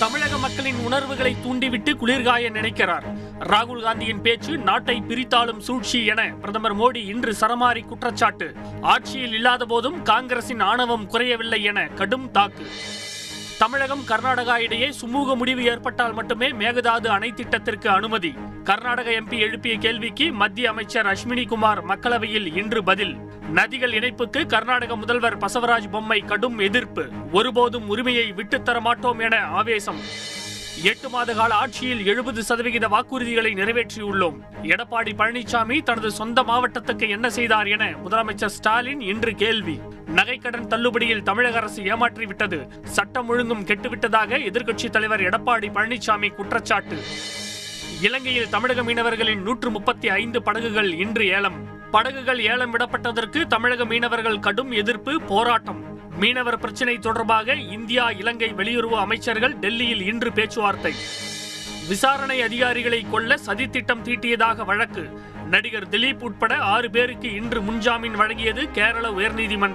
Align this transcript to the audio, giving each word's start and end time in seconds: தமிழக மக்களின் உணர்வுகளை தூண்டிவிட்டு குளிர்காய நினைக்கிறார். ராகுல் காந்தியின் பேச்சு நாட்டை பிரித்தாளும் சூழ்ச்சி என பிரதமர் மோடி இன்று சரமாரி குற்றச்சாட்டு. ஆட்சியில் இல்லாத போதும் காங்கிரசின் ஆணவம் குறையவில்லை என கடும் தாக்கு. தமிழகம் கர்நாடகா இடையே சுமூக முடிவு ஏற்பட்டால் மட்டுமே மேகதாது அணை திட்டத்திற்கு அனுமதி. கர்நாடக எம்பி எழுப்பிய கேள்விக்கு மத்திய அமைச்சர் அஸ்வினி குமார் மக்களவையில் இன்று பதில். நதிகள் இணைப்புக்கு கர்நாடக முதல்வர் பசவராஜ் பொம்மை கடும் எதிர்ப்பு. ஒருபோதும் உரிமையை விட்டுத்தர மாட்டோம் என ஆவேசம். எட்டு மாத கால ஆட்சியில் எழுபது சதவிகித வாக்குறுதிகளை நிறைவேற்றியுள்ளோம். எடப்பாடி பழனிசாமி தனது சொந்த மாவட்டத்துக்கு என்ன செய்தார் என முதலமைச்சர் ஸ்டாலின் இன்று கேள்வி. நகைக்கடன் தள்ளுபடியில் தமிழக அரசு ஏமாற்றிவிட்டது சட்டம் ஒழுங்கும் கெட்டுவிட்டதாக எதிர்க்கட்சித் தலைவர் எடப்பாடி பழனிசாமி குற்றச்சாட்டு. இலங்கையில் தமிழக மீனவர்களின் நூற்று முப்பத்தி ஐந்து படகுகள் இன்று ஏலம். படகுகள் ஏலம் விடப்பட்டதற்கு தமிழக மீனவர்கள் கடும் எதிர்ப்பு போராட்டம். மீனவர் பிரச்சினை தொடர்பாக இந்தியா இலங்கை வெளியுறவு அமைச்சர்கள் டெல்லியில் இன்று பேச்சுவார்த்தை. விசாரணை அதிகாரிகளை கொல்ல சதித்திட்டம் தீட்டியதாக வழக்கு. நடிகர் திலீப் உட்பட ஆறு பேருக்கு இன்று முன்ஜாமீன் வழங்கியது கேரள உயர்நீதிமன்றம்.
தமிழக 0.00 0.38
மக்களின் 0.38 0.78
உணர்வுகளை 0.84 1.36
தூண்டிவிட்டு 1.42 1.92
குளிர்காய 1.92 2.50
நினைக்கிறார். 2.50 3.04
ராகுல் 3.38 3.82
காந்தியின் 3.82 4.22
பேச்சு 4.22 4.56
நாட்டை 4.58 5.02
பிரித்தாளும் 5.08 5.58
சூழ்ச்சி 5.58 6.04
என 6.04 6.32
பிரதமர் 6.40 6.76
மோடி 6.76 6.96
இன்று 6.96 7.34
சரமாரி 7.40 7.86
குற்றச்சாட்டு. 7.86 8.54
ஆட்சியில் 8.80 9.32
இல்லாத 9.32 9.64
போதும் 9.64 10.02
காங்கிரசின் 10.02 10.60
ஆணவம் 10.60 11.06
குறையவில்லை 11.06 11.62
என 11.62 11.86
கடும் 11.86 12.30
தாக்கு. 12.30 12.66
தமிழகம் 13.60 14.02
கர்நாடகா 14.08 14.58
இடையே 14.58 14.88
சுமூக 14.88 15.36
முடிவு 15.36 15.64
ஏற்பட்டால் 15.64 16.12
மட்டுமே 16.12 16.50
மேகதாது 16.50 17.06
அணை 17.06 17.32
திட்டத்திற்கு 17.32 17.90
அனுமதி. 17.90 18.34
கர்நாடக 18.64 19.10
எம்பி 19.10 19.38
எழுப்பிய 19.38 19.76
கேள்விக்கு 19.76 20.32
மத்திய 20.32 20.68
அமைச்சர் 20.68 21.06
அஸ்வினி 21.06 21.46
குமார் 21.46 21.86
மக்களவையில் 21.86 22.56
இன்று 22.56 22.84
பதில். 22.84 23.16
நதிகள் 23.54 23.92
இணைப்புக்கு 23.92 24.46
கர்நாடக 24.46 24.96
முதல்வர் 24.96 25.38
பசவராஜ் 25.38 25.90
பொம்மை 25.90 26.20
கடும் 26.20 26.58
எதிர்ப்பு. 26.58 27.08
ஒருபோதும் 27.32 27.88
உரிமையை 27.88 28.32
விட்டுத்தர 28.32 28.80
மாட்டோம் 28.80 29.18
என 29.18 29.40
ஆவேசம். 29.40 30.00
எட்டு 30.82 31.08
மாத 31.08 31.32
கால 31.32 31.54
ஆட்சியில் 31.54 32.06
எழுபது 32.06 32.42
சதவிகித 32.42 32.88
வாக்குறுதிகளை 32.88 33.52
நிறைவேற்றியுள்ளோம். 33.54 34.38
எடப்பாடி 34.62 35.12
பழனிசாமி 35.18 35.82
தனது 35.82 36.10
சொந்த 36.10 36.42
மாவட்டத்துக்கு 36.42 37.08
என்ன 37.08 37.30
செய்தார் 37.30 37.66
என 37.66 37.92
முதலமைச்சர் 38.04 38.54
ஸ்டாலின் 38.58 39.00
இன்று 39.00 39.34
கேள்வி. 39.34 39.80
நகைக்கடன் 40.14 40.66
தள்ளுபடியில் 40.66 41.22
தமிழக 41.22 41.56
அரசு 41.56 41.82
ஏமாற்றிவிட்டது 41.82 42.84
சட்டம் 42.84 43.28
ஒழுங்கும் 43.28 43.64
கெட்டுவிட்டதாக 43.64 44.38
எதிர்க்கட்சித் 44.38 44.90
தலைவர் 44.90 45.20
எடப்பாடி 45.20 45.68
பழனிசாமி 45.68 46.34
குற்றச்சாட்டு. 46.34 46.98
இலங்கையில் 48.00 48.48
தமிழக 48.48 48.82
மீனவர்களின் 48.82 49.42
நூற்று 49.42 49.70
முப்பத்தி 49.70 50.08
ஐந்து 50.08 50.42
படகுகள் 50.42 50.92
இன்று 50.92 51.26
ஏலம். 51.26 51.90
படகுகள் 51.90 52.40
ஏலம் 52.40 52.78
விடப்பட்டதற்கு 52.78 53.46
தமிழக 53.46 53.84
மீனவர்கள் 53.84 54.38
கடும் 54.38 54.70
எதிர்ப்பு 54.70 55.22
போராட்டம். 55.22 55.88
மீனவர் 56.18 56.58
பிரச்சினை 56.58 56.98
தொடர்பாக 56.98 57.54
இந்தியா 57.54 58.10
இலங்கை 58.10 58.54
வெளியுறவு 58.54 58.98
அமைச்சர்கள் 58.98 59.54
டெல்லியில் 59.54 60.02
இன்று 60.02 60.32
பேச்சுவார்த்தை. 60.32 60.94
விசாரணை 61.88 62.42
அதிகாரிகளை 62.42 63.06
கொல்ல 63.10 63.38
சதித்திட்டம் 63.46 64.04
தீட்டியதாக 64.04 64.64
வழக்கு. 64.64 65.20
நடிகர் 65.46 65.88
திலீப் 65.88 66.22
உட்பட 66.22 66.58
ஆறு 66.58 66.90
பேருக்கு 66.90 67.34
இன்று 67.34 67.60
முன்ஜாமீன் 67.60 68.16
வழங்கியது 68.16 68.70
கேரள 68.70 69.10
உயர்நீதிமன்றம். 69.10 69.68